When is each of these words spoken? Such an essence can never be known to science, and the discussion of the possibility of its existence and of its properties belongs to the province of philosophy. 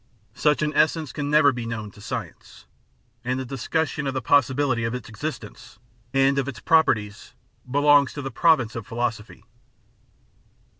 Such 0.33 0.63
an 0.63 0.73
essence 0.73 1.13
can 1.13 1.29
never 1.29 1.51
be 1.51 1.67
known 1.67 1.91
to 1.91 2.01
science, 2.01 2.65
and 3.23 3.39
the 3.39 3.45
discussion 3.45 4.07
of 4.07 4.15
the 4.15 4.19
possibility 4.23 4.83
of 4.83 4.95
its 4.95 5.07
existence 5.07 5.77
and 6.11 6.39
of 6.39 6.47
its 6.47 6.59
properties 6.59 7.35
belongs 7.69 8.11
to 8.13 8.23
the 8.23 8.31
province 8.31 8.75
of 8.75 8.87
philosophy. 8.87 9.43